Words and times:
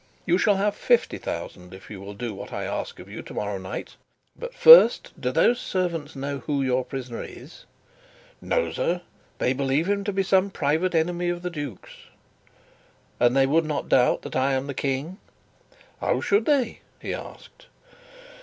"You 0.25 0.39
shall 0.39 0.55
have 0.55 0.73
fifty 0.75 1.19
thousand 1.19 1.75
if 1.75 1.91
you 1.91 2.01
will 2.01 2.15
do 2.15 2.33
what 2.33 2.51
I 2.51 2.63
ask 2.63 2.97
of 2.99 3.07
you 3.07 3.21
tomorrow 3.21 3.59
night. 3.59 3.97
But, 4.35 4.55
first, 4.55 5.11
do 5.21 5.31
those 5.31 5.59
servants 5.59 6.15
know 6.15 6.39
who 6.39 6.63
your 6.63 6.83
prisoner 6.83 7.21
is?" 7.23 7.65
"No, 8.41 8.71
sir. 8.71 9.01
They 9.37 9.53
believe 9.53 9.87
him 9.87 10.03
to 10.05 10.11
be 10.11 10.23
some 10.23 10.49
private 10.49 10.95
enemy 10.95 11.29
of 11.29 11.43
the 11.43 11.51
duke's." 11.51 11.91
"And 13.19 13.37
they 13.37 13.45
would 13.45 13.65
not 13.65 13.89
doubt 13.89 14.23
that 14.23 14.35
I 14.35 14.53
am 14.53 14.65
the 14.65 14.73
King?" 14.73 15.19
"How 15.99 16.19
should 16.19 16.45
they?" 16.45 16.81
he 16.99 17.13
asked. 17.13 17.67